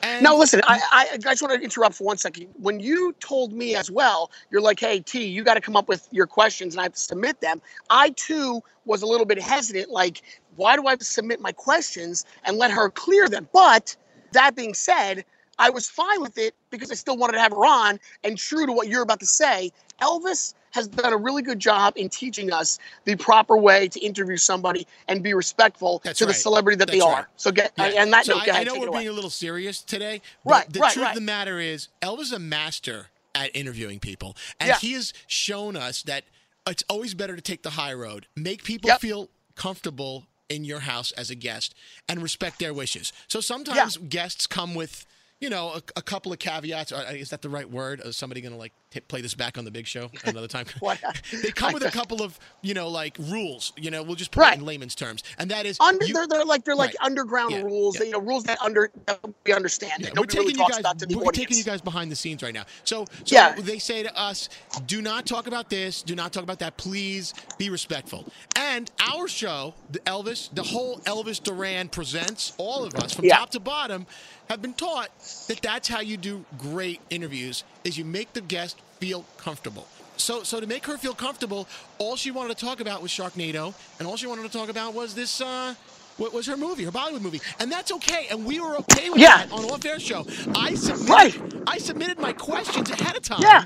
And 0.03 0.23
Now, 0.23 0.37
listen, 0.37 0.61
I, 0.65 0.79
I, 0.91 1.07
I 1.13 1.17
just 1.19 1.43
want 1.43 1.55
to 1.55 1.61
interrupt 1.63 1.95
for 1.95 2.05
one 2.05 2.17
second. 2.17 2.47
When 2.55 2.79
you 2.79 3.13
told 3.21 3.53
me 3.53 3.75
as 3.75 3.91
well, 3.91 4.31
you're 4.51 4.61
like, 4.61 4.79
hey, 4.79 5.01
T, 5.01 5.27
you 5.27 5.43
got 5.43 5.55
to 5.55 5.61
come 5.61 5.75
up 5.77 5.89
with 5.89 6.07
your 6.11 6.27
questions 6.27 6.73
and 6.73 6.81
I 6.81 6.85
have 6.85 6.93
to 6.93 6.99
submit 6.99 7.41
them. 7.41 7.61
I, 7.91 8.11
too, 8.11 8.61
was 8.85 9.03
a 9.03 9.07
little 9.07 9.27
bit 9.27 9.41
hesitant. 9.41 9.91
Like, 9.91 10.23
why 10.55 10.75
do 10.77 10.87
I 10.87 10.91
have 10.91 10.99
to 10.99 11.05
submit 11.05 11.41
my 11.41 11.51
questions 11.53 12.25
and 12.45 12.57
let 12.57 12.71
her 12.71 12.89
clear 12.89 13.29
them? 13.29 13.47
But 13.53 13.95
that 14.33 14.55
being 14.55 14.73
said, 14.73 15.25
I 15.59 15.69
was 15.69 15.89
fine 15.89 16.21
with 16.21 16.37
it 16.37 16.53
because 16.69 16.91
I 16.91 16.95
still 16.95 17.17
wanted 17.17 17.33
to 17.33 17.39
have 17.39 17.51
her 17.51 17.65
on. 17.65 17.99
And 18.23 18.37
true 18.37 18.65
to 18.65 18.71
what 18.71 18.87
you're 18.87 19.01
about 19.01 19.19
to 19.21 19.25
say, 19.25 19.71
Elvis 20.01 20.53
has 20.71 20.87
done 20.87 21.11
a 21.13 21.17
really 21.17 21.41
good 21.41 21.59
job 21.59 21.93
in 21.95 22.09
teaching 22.09 22.51
us 22.53 22.77
the 23.05 23.15
proper 23.15 23.57
way 23.57 23.87
to 23.87 23.99
interview 23.99 24.37
somebody 24.37 24.85
and 25.07 25.23
be 25.23 25.33
respectful 25.33 26.01
That's 26.03 26.19
to 26.19 26.25
the 26.25 26.33
celebrity 26.33 26.77
that 26.77 26.87
they 26.89 26.99
That's 26.99 27.05
are. 27.11 27.27
So 27.37 27.51
get 27.51 27.71
Yeah. 27.77 27.85
and 28.03 28.13
that 28.13 28.25
so 28.25 28.33
note, 28.37 28.47
I, 28.49 28.61
I 28.61 28.63
know 28.63 28.77
we're 28.79 28.87
away. 28.87 28.99
being 28.99 29.09
a 29.09 29.13
little 29.13 29.29
serious 29.31 29.81
today. 29.81 30.21
But 30.45 30.51
Right, 30.51 30.73
The 30.73 30.79
right, 30.81 30.93
truth 30.93 31.03
right. 31.05 31.11
of 31.11 31.15
the 31.15 31.21
matter 31.21 31.59
is, 31.59 31.87
Elvis 32.01 32.21
is 32.23 32.31
a 32.33 32.39
master 32.39 33.07
at 33.33 33.55
interviewing 33.55 33.99
people, 33.99 34.35
and 34.59 34.69
Yeah. 34.69 34.77
he 34.79 34.93
has 34.93 35.13
shown 35.27 35.75
us 35.75 36.03
that 36.03 36.25
it's 36.67 36.83
always 36.89 37.13
better 37.13 37.35
to 37.35 37.41
take 37.41 37.63
the 37.63 37.71
high 37.71 37.93
road, 37.93 38.27
make 38.35 38.63
people 38.63 38.89
Yep. 38.89 38.99
feel 39.01 39.29
comfortable 39.55 40.27
in 40.49 40.63
your 40.63 40.81
house 40.81 41.11
as 41.13 41.29
a 41.29 41.35
guest, 41.35 41.73
and 42.07 42.21
respect 42.21 42.59
their 42.59 42.73
wishes. 42.73 43.11
So 43.27 43.41
sometimes 43.41 43.97
guests 43.97 44.45
come 44.45 44.75
with. 44.75 45.05
You 45.39 45.51
know, 45.51 45.69
a, 45.73 45.81
a 45.97 46.01
couple 46.01 46.33
of 46.33 46.39
caveats. 46.39 46.91
Is 47.11 47.29
that 47.29 47.43
the 47.43 47.49
right 47.49 47.69
word? 47.69 48.01
Is 48.03 48.17
somebody 48.17 48.41
going 48.41 48.53
to 48.53 48.57
like 48.57 48.73
t- 48.89 49.01
play 49.01 49.21
this 49.21 49.35
back 49.35 49.59
on 49.59 49.65
the 49.65 49.69
big 49.71 49.85
show 49.85 50.09
another 50.25 50.47
time? 50.47 50.65
They 51.43 51.51
come 51.51 51.73
with 51.73 51.83
a 51.85 51.91
couple 51.91 52.23
of, 52.23 52.39
you 52.63 52.73
know, 52.73 52.87
like 52.89 53.15
rules. 53.19 53.71
You 53.77 53.91
know, 53.91 54.01
we'll 54.01 54.15
just 54.15 54.31
put 54.31 54.41
Right. 54.41 54.53
it 54.53 54.59
in 54.59 54.65
layman's 54.65 54.95
terms, 54.95 55.23
and 55.37 55.51
that 55.51 55.67
is 55.67 55.79
under 55.79 56.03
you- 56.07 56.13
they're, 56.13 56.25
they're 56.27 56.43
like 56.45 56.65
they're 56.65 56.75
like 56.75 56.95
Right. 56.99 57.05
underground 57.05 57.51
Yeah, 57.51 57.61
rules 57.61 57.95
yeah. 57.95 57.99
that, 57.99 58.05
you 58.07 58.11
know 58.13 58.19
rules 58.19 58.45
that 58.45 58.59
under 58.63 58.89
that 59.05 59.19
we 59.45 59.53
understand 59.53 59.91
Yeah, 59.99 60.07
we're 60.09 60.13
nobody 60.21 60.37
really 60.39 60.53
taking 60.53 60.65
you 60.65 60.69
guys. 60.71 60.79
about 60.79 60.99
to 60.99 61.05
the 61.05 61.15
we're 61.17 61.21
audience 61.25 61.37
taking 61.37 61.57
you 61.57 61.63
guys 61.63 61.81
behind 61.81 62.11
the 62.11 62.15
scenes 62.15 62.41
right 62.41 62.53
now. 62.53 62.65
So, 62.83 63.05
so 63.23 63.35
Yeah. 63.35 63.53
they 63.59 63.77
say 63.77 64.01
to 64.01 64.19
us, 64.19 64.49
"Do 64.87 65.03
not 65.03 65.27
talk 65.27 65.45
about 65.45 65.69
this. 65.69 66.01
Do 66.01 66.15
not 66.15 66.33
talk 66.33 66.41
about 66.43 66.57
that. 66.59 66.77
Please 66.77 67.35
be 67.59 67.69
respectful." 67.69 68.25
And 68.55 68.89
our 69.13 69.27
show, 69.27 69.75
the 69.91 69.99
Elvis, 69.99 70.49
the 70.53 70.63
whole 70.63 70.97
Elvis 71.01 71.43
Duran 71.43 71.89
presents, 71.89 72.53
all 72.57 72.83
of 72.83 72.95
us 72.95 73.13
from 73.13 73.27
top 73.29 73.51
to 73.51 73.59
bottom, 73.59 74.07
have 74.49 74.61
been 74.61 74.73
taught 74.73 75.09
that 75.47 75.61
that's 75.61 75.87
how 75.87 75.99
you 75.99 76.17
do 76.17 76.45
great 76.57 76.99
interviews: 77.09 77.63
is 77.83 77.97
you 77.97 78.05
make 78.05 78.33
the 78.33 78.41
guest 78.41 78.79
feel 78.99 79.25
comfortable. 79.37 79.87
So, 80.17 80.41
so 80.43 80.59
to 80.59 80.65
make 80.65 80.85
her 80.87 80.97
feel 80.97 81.13
comfortable, 81.13 81.67
all 81.99 82.15
she 82.15 82.31
wanted 82.31 82.57
to 82.57 82.65
talk 82.65 82.79
about 82.79 83.01
was 83.01 83.11
Sharknado, 83.11 83.73
and 83.99 84.07
all 84.07 84.17
she 84.17 84.25
wanted 84.27 84.43
to 84.43 84.57
talk 84.57 84.69
about 84.69 84.93
was 84.93 85.13
this. 85.13 85.41
Uh, 85.41 85.75
what 86.17 86.33
was 86.33 86.47
her 86.47 86.57
movie, 86.57 86.83
her 86.83 86.91
Bollywood 86.91 87.21
movie, 87.21 87.41
and 87.59 87.71
that's 87.71 87.91
okay, 87.91 88.25
and 88.31 88.43
we 88.43 88.59
were 88.59 88.75
okay 88.77 89.11
with 89.11 89.19
Yeah. 89.19 89.37
that 89.45 89.51
on 89.51 89.65
Off 89.65 89.85
Air 89.85 89.99
Show. 89.99 90.25
I 90.55 90.73
submitted, 90.73 91.07
Right. 91.09 91.39
I 91.67 91.77
submitted 91.77 92.17
my 92.17 92.33
questions 92.33 92.89
ahead 92.89 93.15
of 93.15 93.21
time. 93.21 93.39
Yeah. 93.43 93.63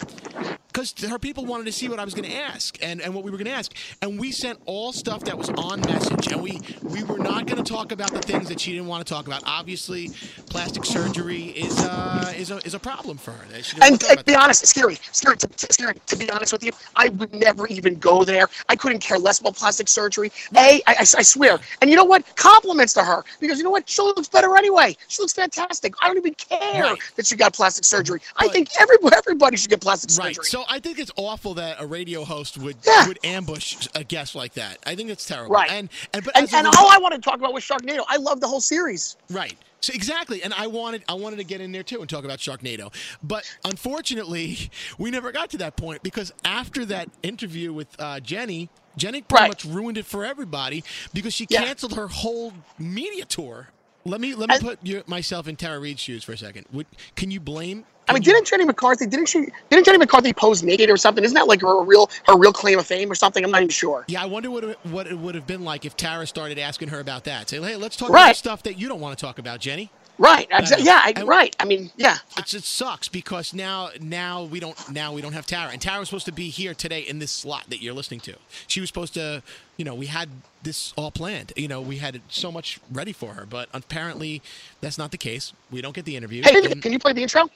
Because 0.73 0.93
her 1.09 1.19
people 1.19 1.45
wanted 1.45 1.65
to 1.65 1.71
see 1.71 1.89
what 1.89 1.99
I 1.99 2.05
was 2.05 2.13
going 2.13 2.29
to 2.29 2.35
ask 2.35 2.77
and, 2.81 3.01
and 3.01 3.13
what 3.13 3.23
we 3.23 3.31
were 3.31 3.37
going 3.37 3.47
to 3.47 3.53
ask, 3.53 3.73
and 4.01 4.19
we 4.19 4.31
sent 4.31 4.59
all 4.65 4.93
stuff 4.93 5.23
that 5.25 5.37
was 5.37 5.49
on 5.57 5.83
message, 5.83 6.27
and 6.31 6.41
we 6.41 6.61
we 6.87 7.03
were 7.03 7.19
not 7.19 7.45
going 7.45 7.61
to 7.61 7.69
talk 7.69 7.91
about 7.91 8.13
the 8.13 8.21
things 8.21 8.47
that 8.49 8.59
she 8.59 8.71
didn't 8.71 8.87
want 8.87 9.05
to 9.05 9.13
talk 9.13 9.27
about. 9.27 9.41
Obviously, 9.45 10.11
plastic 10.49 10.85
surgery 10.85 11.45
is 11.47 11.83
uh, 11.83 12.31
is 12.35 12.51
a 12.51 12.57
is 12.65 12.73
a 12.73 12.79
problem 12.79 13.17
for 13.17 13.31
her. 13.31 13.45
And 13.81 13.99
to 13.99 14.15
to 14.15 14.23
be 14.23 14.35
honest, 14.35 14.65
scary, 14.65 14.97
scary, 15.11 15.37
to, 15.37 15.47
to- 15.47 15.73
scary. 15.73 15.95
To 16.07 16.15
be 16.15 16.29
honest 16.29 16.53
with 16.53 16.63
you, 16.63 16.71
I 16.95 17.09
would 17.09 17.33
never 17.33 17.67
even 17.67 17.95
go 17.95 18.23
there. 18.23 18.47
I 18.69 18.75
couldn't 18.75 18.99
care 18.99 19.17
less 19.19 19.39
about 19.39 19.55
plastic 19.55 19.87
surgery. 19.87 20.31
A, 20.55 20.57
I, 20.57 20.81
I, 20.87 20.95
I 20.99 21.03
swear. 21.23 21.59
And 21.81 21.89
you 21.89 21.95
know 21.95 22.05
what? 22.05 22.23
Compliments 22.35 22.93
to 22.93 23.03
her 23.03 23.23
because 23.39 23.57
you 23.57 23.63
know 23.63 23.69
what? 23.71 23.89
She 23.89 24.01
looks 24.01 24.29
better 24.29 24.55
anyway. 24.57 24.95
She 25.07 25.21
looks 25.21 25.33
fantastic. 25.33 25.93
I 26.01 26.07
don't 26.07 26.17
even 26.17 26.33
care 26.35 26.83
Right. 26.83 26.99
that 27.15 27.25
she 27.25 27.35
got 27.35 27.53
plastic 27.53 27.85
surgery. 27.85 28.21
I 28.37 28.47
think 28.49 28.69
everybody, 28.79 29.15
everybody 29.17 29.57
should 29.57 29.69
get 29.69 29.81
plastic 29.81 30.09
Right. 30.17 30.35
surgery. 30.35 30.45
So 30.49 30.60
So 30.61 30.67
I 30.69 30.79
think 30.79 30.99
it's 30.99 31.11
awful 31.15 31.55
that 31.55 31.77
a 31.81 31.85
radio 31.87 32.23
host 32.23 32.57
would 32.59 32.77
Yeah. 32.85 33.07
would 33.07 33.17
ambush 33.23 33.87
a 33.95 34.03
guest 34.03 34.35
like 34.35 34.53
that. 34.53 34.77
I 34.85 34.95
think 34.95 35.09
it's 35.09 35.25
terrible. 35.25 35.55
Right. 35.55 35.71
And 35.71 35.89
and 36.13 36.23
but 36.23 36.35
And, 36.37 36.43
as 36.43 36.53
and 36.53 36.67
result- 36.67 36.85
all 36.85 36.91
I 36.91 36.99
want 36.99 37.15
to 37.15 37.19
talk 37.21 37.35
about 37.39 37.51
was 37.53 37.63
Sharknado. 37.63 38.03
I 38.07 38.17
love 38.17 38.39
the 38.41 38.47
whole 38.47 38.61
series. 38.61 39.15
Right. 39.31 39.57
So 39.79 39.91
exactly, 39.95 40.43
and 40.43 40.53
I 40.53 40.67
wanted 40.67 41.03
I 41.09 41.15
wanted 41.15 41.37
to 41.37 41.43
get 41.43 41.61
in 41.61 41.71
there 41.71 41.81
too 41.81 41.99
and 42.01 42.07
talk 42.07 42.23
about 42.25 42.37
Sharknado, 42.37 42.93
but 43.23 43.43
unfortunately, 43.65 44.69
we 44.99 45.09
never 45.09 45.31
got 45.31 45.49
to 45.51 45.57
that 45.57 45.75
point 45.77 46.03
because 46.03 46.31
after 46.45 46.85
that 46.85 47.09
interview 47.23 47.73
with 47.73 47.87
uh, 47.99 48.19
Jenny, 48.19 48.69
Jenny 48.97 49.21
pretty 49.23 49.41
Right. 49.43 49.49
much 49.49 49.65
ruined 49.65 49.97
it 49.97 50.05
for 50.05 50.23
everybody 50.23 50.83
because 51.13 51.33
she 51.33 51.47
Yeah. 51.49 51.63
canceled 51.63 51.95
her 51.95 52.07
whole 52.07 52.53
media 52.77 53.25
tour. 53.25 53.69
Let 54.05 54.21
me 54.21 54.35
let 54.35 54.49
me 54.49 54.55
And- 54.55 54.63
put 54.63 54.79
your, 54.83 55.01
myself 55.07 55.47
in 55.47 55.55
Tara 55.55 55.79
Reid's 55.79 56.01
shoes 56.01 56.23
for 56.23 56.33
a 56.33 56.37
second. 56.37 56.67
Would, 56.71 56.85
can 57.15 57.31
you 57.31 57.39
blame? 57.39 57.85
I 58.11 58.13
mean, 58.13 58.23
didn't 58.23 58.45
Jenny 58.47 58.65
McCarthy? 58.65 59.05
Didn't 59.07 59.27
she? 59.27 59.47
Didn't 59.69 59.85
Jenny 59.85 59.97
McCarthy 59.97 60.33
pose 60.33 60.61
naked 60.63 60.89
or 60.89 60.97
something? 60.97 61.23
Isn't 61.23 61.35
that 61.35 61.47
like 61.47 61.61
her 61.61 61.81
real 61.81 62.09
her 62.27 62.37
real 62.37 62.53
claim 62.53 62.77
of 62.79 62.85
fame 62.85 63.11
or 63.11 63.15
something? 63.15 63.43
I'm 63.43 63.51
not 63.51 63.61
even 63.61 63.69
sure. 63.69 64.05
Yeah, 64.07 64.21
I 64.21 64.25
wonder 64.25 64.51
what 64.51 64.63
it, 64.63 64.77
what 64.85 65.07
it 65.07 65.17
would 65.17 65.35
have 65.35 65.47
been 65.47 65.63
like 65.63 65.85
if 65.85 65.95
Tara 65.97 66.27
started 66.27 66.59
asking 66.59 66.89
her 66.89 66.99
about 66.99 67.23
that. 67.25 67.49
Say, 67.49 67.61
hey, 67.61 67.75
let's 67.75 67.95
talk 67.95 68.09
Right. 68.09 68.25
about 68.25 68.35
stuff 68.35 68.63
that 68.63 68.77
you 68.77 68.87
don't 68.87 68.99
want 68.99 69.17
to 69.17 69.25
talk 69.25 69.39
about, 69.39 69.59
Jenny. 69.59 69.89
Right. 70.17 70.47
Exa- 70.51 70.77
know. 70.77 70.83
yeah. 70.83 71.01
I, 71.03 71.23
right. 71.23 71.55
I 71.59 71.65
mean, 71.65 71.89
yeah. 71.97 72.17
It's, 72.37 72.53
it 72.53 72.63
sucks 72.63 73.07
because 73.07 73.55
now 73.55 73.89
now 73.99 74.43
we 74.43 74.59
don't 74.59 74.77
now 74.91 75.13
we 75.13 75.21
don't 75.21 75.33
have 75.33 75.47
Tara 75.47 75.71
and 75.71 75.81
Tara 75.81 75.99
was 75.99 76.09
supposed 76.09 76.27
to 76.27 76.31
be 76.31 76.49
here 76.49 76.75
today 76.75 76.99
in 77.01 77.17
this 77.17 77.31
slot 77.31 77.63
that 77.69 77.81
you're 77.81 77.93
listening 77.95 78.19
to. 78.21 78.35
She 78.67 78.81
was 78.81 78.89
supposed 78.89 79.15
to, 79.15 79.41
you 79.77 79.85
know, 79.85 79.95
we 79.95 80.05
had 80.07 80.29
this 80.61 80.93
all 80.95 81.09
planned. 81.09 81.53
You 81.55 81.67
know, 81.67 81.81
we 81.81 81.97
had 81.97 82.21
so 82.27 82.51
much 82.51 82.79
ready 82.91 83.13
for 83.13 83.33
her, 83.33 83.47
but 83.47 83.67
apparently 83.73 84.43
that's 84.79 84.97
not 84.99 85.09
the 85.09 85.17
case. 85.17 85.53
We 85.71 85.81
don't 85.81 85.95
get 85.95 86.05
the 86.05 86.15
interview. 86.15 86.43
Hey, 86.43 86.69
And, 86.71 86.83
can 86.83 86.91
you 86.91 86.99
play 86.99 87.13
the 87.13 87.23
intro? 87.23 87.49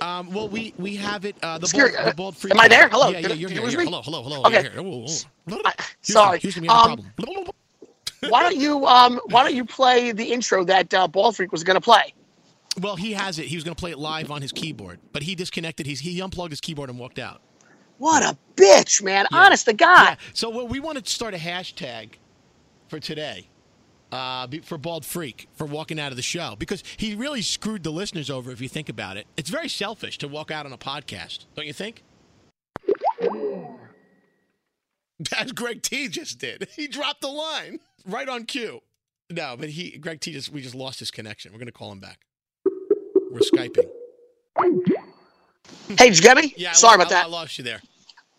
Um, 0.00 0.30
well, 0.32 0.48
we 0.48 0.74
we 0.78 0.96
have 0.96 1.24
it. 1.24 1.36
Uh, 1.42 1.58
the 1.58 1.66
Skeery, 1.66 1.94
bald, 1.94 2.06
uh, 2.06 2.10
the 2.10 2.14
bald 2.14 2.36
freak. 2.36 2.54
am 2.54 2.60
I 2.60 2.68
there? 2.68 2.88
Hello, 2.88 3.08
Yeah, 3.10 3.18
yeah, 3.18 3.32
you're 3.34 3.50
here. 3.50 3.68
you 3.68 3.78
me? 3.78 3.84
Hello, 3.84 4.02
hello, 4.02 4.22
hello. 4.22 4.42
Okay. 4.44 4.62
Here. 4.62 4.82
Whoa, 4.82 5.06
whoa. 5.46 5.60
I- 5.64 5.74
sorry. 6.02 6.38
Houston, 6.40 6.62
we 6.62 6.68
have 6.68 6.76
a 6.76 6.80
Um, 6.90 7.12
problem. 7.16 7.48
why 8.28 8.42
don't 8.42 8.56
you 8.56 8.86
um 8.86 9.20
Why 9.26 9.42
don't 9.44 9.54
you 9.54 9.64
play 9.64 10.12
the 10.12 10.24
intro 10.32 10.64
that 10.64 10.92
uh, 10.94 11.06
Bald 11.08 11.36
Freak 11.36 11.52
was 11.52 11.64
going 11.64 11.76
to 11.76 11.80
play? 11.80 12.14
Well, 12.80 12.96
he 12.96 13.12
has 13.12 13.38
it. 13.38 13.46
He 13.46 13.56
was 13.56 13.64
going 13.64 13.74
to 13.74 13.80
play 13.80 13.90
it 13.92 13.98
live 13.98 14.30
on 14.30 14.40
his 14.42 14.52
keyboard, 14.52 15.00
but 15.12 15.22
he 15.22 15.34
disconnected. 15.34 15.86
He's 15.86 16.00
he 16.00 16.20
unplugged 16.20 16.52
his 16.52 16.60
keyboard 16.60 16.90
and 16.90 16.98
walked 16.98 17.18
out. 17.18 17.40
What 17.98 18.22
a 18.22 18.36
bitch, 18.54 19.02
man! 19.02 19.26
Yeah. 19.32 19.38
Honest 19.38 19.64
to 19.66 19.72
God. 19.72 20.10
Yeah. 20.10 20.16
So 20.32 20.48
what 20.50 20.68
we 20.68 20.78
want 20.78 21.04
to 21.04 21.10
start 21.10 21.34
a 21.34 21.38
hashtag 21.38 22.10
for 22.88 23.00
today. 23.00 23.48
Uh, 24.10 24.46
for 24.62 24.78
bald 24.78 25.04
freak 25.04 25.48
for 25.52 25.66
walking 25.66 26.00
out 26.00 26.10
of 26.12 26.16
the 26.16 26.22
show 26.22 26.56
because 26.58 26.82
he 26.96 27.14
really 27.14 27.42
screwed 27.42 27.82
the 27.82 27.90
listeners 27.90 28.30
over 28.30 28.50
if 28.50 28.58
you 28.60 28.68
think 28.68 28.88
about 28.88 29.18
it. 29.18 29.26
It's 29.36 29.50
very 29.50 29.68
selfish 29.68 30.16
to 30.18 30.28
walk 30.28 30.50
out 30.50 30.64
on 30.64 30.72
a 30.72 30.78
podcast, 30.78 31.44
don't 31.54 31.66
you 31.66 31.74
think? 31.74 32.02
As 35.36 35.52
Greg 35.52 35.82
T 35.82 36.08
just 36.08 36.38
did. 36.38 36.68
He 36.76 36.86
dropped 36.86 37.20
the 37.20 37.28
line 37.28 37.80
right 38.06 38.28
on 38.28 38.44
cue. 38.44 38.80
No, 39.30 39.56
but 39.58 39.68
he 39.68 39.98
Greg 39.98 40.20
T 40.20 40.32
just 40.32 40.50
we 40.50 40.62
just 40.62 40.74
lost 40.74 41.00
his 41.00 41.10
connection. 41.10 41.52
We're 41.52 41.58
gonna 41.58 41.72
call 41.72 41.92
him 41.92 42.00
back. 42.00 42.20
We're 43.30 43.40
skyping. 43.40 43.88
Hey, 45.88 46.08
did 46.08 46.16
you 46.16 46.22
get 46.22 46.36
me? 46.36 46.54
Yeah, 46.56 46.72
Sorry 46.72 46.96
lo- 46.96 47.02
about 47.02 47.12
I, 47.12 47.16
that. 47.16 47.24
I 47.26 47.28
lost 47.28 47.58
you 47.58 47.64
there. 47.64 47.82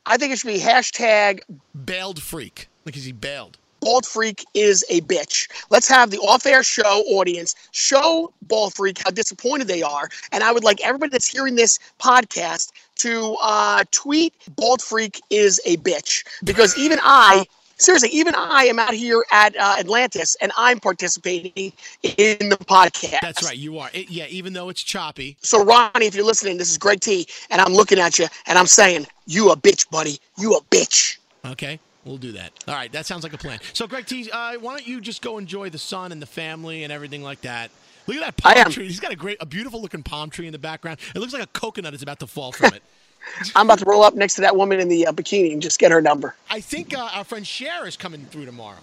I 0.06 0.18
think 0.18 0.34
it 0.34 0.40
should 0.40 0.48
be 0.48 0.60
hashtag 0.60 1.42
Bailed 1.86 2.22
freak. 2.22 2.68
Is 2.88 3.06
he 3.06 3.12
bailed? 3.12 3.60
Bald 3.80 4.06
Freak 4.06 4.46
is 4.54 4.84
a 4.90 5.02
bitch. 5.02 5.50
Let's 5.70 5.88
have 5.88 6.12
the 6.12 6.20
off-air 6.20 6.64
show 6.64 7.04
audience 7.08 7.56
show 7.72 8.34
Bald 8.44 8.74
Freak 8.74 9.00
how 9.04 9.12
disappointed 9.12 9.68
they 9.68 9.82
are, 9.82 10.10
and 10.32 10.44
I 10.44 10.52
would 10.52 10.64
like 10.64 10.82
everybody 10.82 11.10
that's 11.12 11.28
hearing 11.28 11.56
this 11.56 11.80
podcast 12.00 12.72
to 12.98 13.38
uh, 13.42 13.84
tweet 13.92 14.34
Bald 14.56 14.82
Freak 14.82 15.22
is 15.30 15.62
a 15.66 15.78
bitch 15.78 16.26
because 16.44 16.78
even 16.78 17.00
I. 17.02 17.46
Seriously, 17.82 18.10
even 18.10 18.36
I 18.36 18.66
am 18.66 18.78
out 18.78 18.94
here 18.94 19.24
at 19.32 19.56
uh, 19.56 19.78
Atlantis, 19.80 20.36
and 20.42 20.52
I'm 20.58 20.82
participating 20.82 21.72
in 22.04 22.50
the 22.50 22.58
podcast. 22.58 23.22
That's 23.22 23.42
right, 23.46 23.56
you 23.56 23.80
are. 23.80 23.90
It, 23.94 24.10
yeah, 24.10 24.26
even 24.28 24.52
though 24.52 24.68
it's 24.68 24.84
choppy. 24.84 25.38
So, 25.40 25.64
Ronnie, 25.64 26.06
if 26.06 26.14
you're 26.14 26.26
listening, 26.26 26.58
this 26.58 26.70
is 26.70 26.78
Greg 26.78 27.00
T, 27.00 27.26
and 27.50 27.62
I'm 27.62 27.72
looking 27.72 27.98
at 27.98 28.20
you, 28.20 28.28
and 28.48 28.60
I'm 28.60 28.68
saying, 28.68 29.08
"You 29.28 29.52
a 29.52 29.56
bitch, 29.56 29.90
buddy. 29.90 30.20
You 30.38 30.56
a 30.58 30.62
bitch." 30.64 31.20
Okay, 31.46 31.80
we'll 32.06 32.18
do 32.18 32.32
that. 32.34 32.52
All 32.68 32.76
right, 32.76 32.92
that 32.92 33.06
sounds 33.06 33.24
like 33.24 33.34
a 33.34 33.38
plan. 33.38 33.60
So, 33.74 33.88
Greg 33.88 34.06
T, 34.06 34.30
uh, 34.32 34.54
why 34.60 34.72
don't 34.72 34.88
you 34.88 35.02
just 35.02 35.22
go 35.22 35.38
enjoy 35.38 35.70
the 35.70 35.78
sun 35.78 36.12
and 36.12 36.22
the 36.22 36.28
family 36.28 36.84
and 36.84 36.94
everything 36.94 37.24
like 37.24 37.42
that? 37.42 37.72
Look 38.08 38.18
at 38.18 38.38
that 38.38 38.38
palm 38.38 38.72
tree. 38.72 38.88
He's 38.88 39.00
got 39.00 39.12
a 39.12 39.16
great, 39.16 39.38
a 39.40 39.46
beautiful 39.46 39.82
looking 39.82 40.02
palm 40.02 40.30
tree 40.30 40.48
in 40.48 40.52
the 40.52 40.60
background. 40.60 41.00
It 41.16 41.20
looks 41.20 41.34
like 41.34 41.44
a 41.44 41.48
coconut 41.48 41.94
is 41.94 42.02
about 42.02 42.20
to 42.20 42.28
fall 42.28 42.52
from 42.52 42.74
it. 42.74 42.82
I'm 43.56 43.68
about 43.68 43.80
to 43.80 43.86
roll 43.86 44.04
up 44.04 44.16
next 44.16 44.36
to 44.36 44.42
that 44.42 44.56
woman 44.56 44.80
in 44.80 44.88
the 44.88 45.08
uh, 45.08 45.12
bikini 45.12 45.54
and 45.54 45.62
just 45.62 45.78
get 45.78 45.92
her 45.92 46.02
number. 46.02 46.36
I 46.50 46.62
think 46.62 46.98
uh, 46.98 47.10
our 47.14 47.24
friend 47.24 47.46
Cher 47.46 47.86
is 47.86 47.98
coming 47.98 48.26
through 48.26 48.46
tomorrow. 48.46 48.80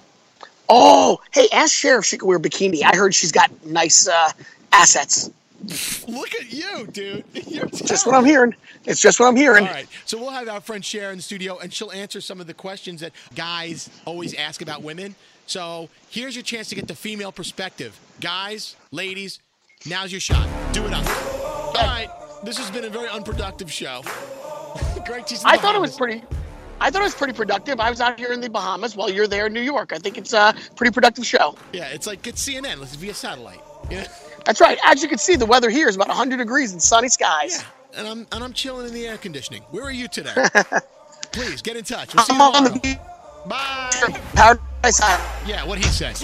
Oh, 0.69 1.21
hey, 1.33 1.49
ask 1.53 1.73
Cher 1.73 1.99
if 1.99 2.05
she 2.05 2.19
can 2.19 2.29
wear 2.29 2.37
a 2.37 2.41
bikini. 2.41 2.83
I 2.85 2.95
heard 2.97 3.15
she's 3.15 3.33
got 3.33 3.51
nice 3.65 4.07
uh, 4.07 4.31
assets. 4.73 5.31
Look 6.09 6.35
at 6.35 6.53
you, 6.53 6.87
dude. 6.93 7.25
You're 7.47 7.67
Just 7.67 8.07
what 8.07 8.15
I'm 8.15 8.25
hearing. 8.25 8.55
It's 8.85 9.01
just 9.01 9.19
what 9.19 9.27
I'm 9.27 9.37
hearing. 9.37 9.67
All 9.67 9.73
right, 9.73 9.89
so 10.05 10.19
we'll 10.19 10.31
have 10.31 10.49
our 10.49 10.61
friend 10.61 10.85
Cher 10.85 11.11
in 11.11 11.17
the 11.17 11.23
studio, 11.23 11.59
and 11.59 11.73
she'll 11.73 11.93
answer 11.93 12.21
some 12.21 12.41
of 12.41 12.47
the 12.47 12.55
questions 12.55 13.01
that 13.01 13.13
guys 13.35 13.91
always 14.05 14.35
ask 14.35 14.63
about 14.63 14.83
women. 14.83 15.15
So 15.47 15.89
here's 16.11 16.35
your 16.37 16.43
chance 16.43 16.69
to 16.69 16.75
get 16.75 16.89
the 16.89 16.95
female 16.95 17.33
perspective. 17.33 17.99
Guys, 18.21 18.77
ladies, 18.91 19.41
now's 19.87 20.13
your 20.13 20.21
shot. 20.21 20.49
Do 20.73 20.85
it 20.85 20.93
up. 20.93 21.07
All 21.07 21.87
right, 21.87 22.09
this 22.45 22.59
has 22.59 22.71
been 22.71 22.85
a 22.85 22.91
very 22.91 23.09
unproductive 23.09 23.71
show. 23.73 24.03
Greg 25.07 25.27
T's 25.27 25.43
I 25.45 25.57
thought 25.57 25.75
it 25.75 25.81
was 25.81 25.97
pretty. 25.97 26.23
I 26.81 26.91
thought 26.91 27.01
it 27.01 27.05
was 27.05 27.15
pretty 27.15 27.33
productive. 27.33 27.81
I 27.81 27.89
was 27.89 28.01
out 28.03 28.19
here 28.19 28.33
in 28.33 28.41
the 28.41 28.51
Bahamas 28.51 28.95
while 28.97 29.09
you're 29.11 29.27
there 29.27 29.47
in 29.47 29.55
New 29.55 29.63
York. 29.63 29.93
I 29.95 29.99
think 29.99 30.19
it's 30.19 30.35
a 30.35 30.55
pretty 30.75 30.93
productive 30.93 31.25
show. 31.25 31.57
Yeah, 31.73 31.87
it's 31.89 32.07
like 32.07 32.27
it's 32.27 32.47
CNN. 32.47 32.83
It's 32.83 32.95
via 32.97 33.15
satellite. 33.15 33.61
Yeah, 33.89 34.09
That's 34.47 34.61
right. 34.61 34.79
As 34.85 35.03
you 35.03 35.09
can 35.09 35.19
see, 35.19 35.37
the 35.37 35.45
weather 35.47 35.69
here 35.69 35.89
is 35.89 35.97
about 35.97 36.09
100 36.09 36.37
degrees 36.39 36.73
and 36.73 36.83
sunny 36.83 37.09
skies. 37.09 37.61
yeah. 37.61 37.99
And 37.99 38.07
I'm 38.07 38.27
and 38.33 38.45
I'm 38.45 38.53
chilling 38.53 38.87
in 38.87 38.93
the 38.95 39.07
air 39.07 39.17
conditioning. 39.19 39.63
Where 39.71 39.85
are 39.85 39.91
you 39.91 40.07
today? 40.09 40.35
Please 41.33 41.63
get 41.63 41.77
in 41.77 41.85
touch. 41.85 42.15
We'll 42.15 42.25
see 42.25 42.35
you 42.35 42.41
I'm 42.41 42.55
on 42.55 42.55
tomorrow. 42.55 42.75
the 42.75 42.81
beach, 42.81 42.99
Bye. 43.47 43.91
Paradise 44.35 45.01
Island. 45.01 45.49
Yeah, 45.49 45.65
what 45.65 45.79
he 45.79 45.85
said. 45.85 46.15